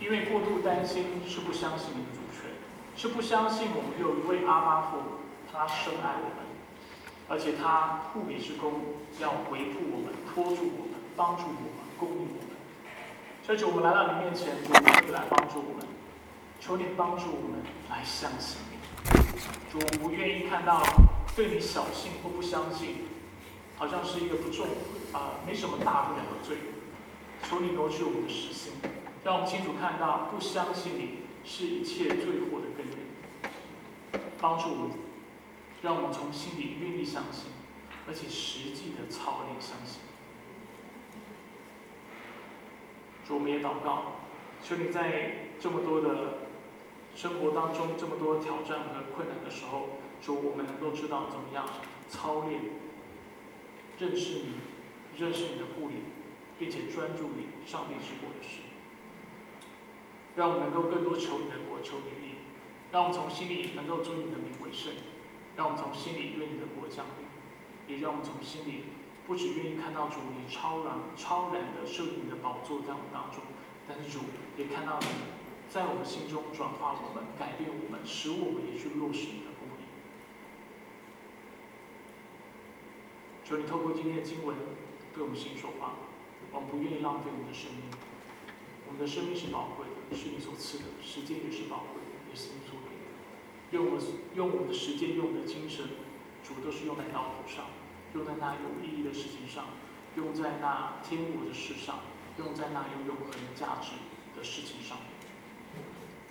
[0.00, 2.50] 因为过度担心是不相信你的主权，
[2.96, 4.98] 是不相信我们有一位阿妈父，
[5.52, 6.46] 他深爱我们。
[7.28, 8.72] 而且他护理之功
[9.18, 12.54] 要维护我们、托住我们、帮助我们、供应我们。
[13.42, 14.72] 所以，主，我们来到你面前，主，
[15.04, 15.84] 你来帮助我们，
[16.60, 18.75] 求你帮助我们来相信你。
[19.70, 20.82] 主，我不愿意看到
[21.34, 22.96] 对你小信或不相信，
[23.76, 24.66] 好像是一个不重
[25.12, 26.56] 啊，没什么大不了的罪。
[27.48, 28.72] 求你挪去我们的实心，
[29.24, 34.22] 让我们清楚看到不相信你是一切罪祸的根源。
[34.40, 34.90] 帮助我们。
[35.82, 37.44] 让我们从心里愿意相信，
[38.08, 40.00] 而且实际的操练相信。
[43.28, 44.22] 主，我们也祷告，
[44.64, 46.45] 求你在这么多的
[47.16, 49.88] 生活当中，这么多挑战和困难的时候，
[50.20, 51.66] 主，我们能够知道怎么样
[52.10, 52.60] 操练、
[53.98, 54.52] 认识你、
[55.16, 55.94] 认识你的护理，
[56.58, 58.60] 并且专注于上帝之国的事。
[60.36, 62.36] 让我们能够更多求你的国，求你的义，
[62.92, 64.92] 让我们从心里能够尊你的名为圣。
[65.56, 67.24] 让我们从心里愿你的国降临，
[67.88, 68.84] 也让我们从心里
[69.26, 73.40] 不只愿意看到主你超然、超然的设立你的宝座在我们当中，
[73.88, 74.26] 但是主
[74.58, 75.06] 也看到你
[75.68, 79.84] 在我们心中转化我们、改变我们，使我们也去落实你的公义。
[83.44, 84.56] 求你透过今天的经文
[85.14, 85.94] 对我们心说话，
[86.50, 87.82] 我们不愿意浪费我们的生命，
[88.88, 93.04] 我们的生命是宝贵的，是你所赐的，时间也是宝贵的，也是你所给的。
[93.72, 94.02] 用我们
[94.34, 95.84] 用我们的时间，用我们的精神，
[96.42, 97.66] 主都是用在道路上，
[98.14, 99.66] 用在那有意义的事情上，
[100.16, 102.00] 用在那天国的事上，
[102.38, 103.92] 用在那有永恒价值
[104.34, 104.98] 的事情上。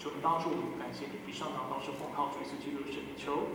[0.06, 1.18] 求你帮助我们，感谢你。
[1.28, 3.50] 以上祷告是奉靠主耶稣基督的圣名求。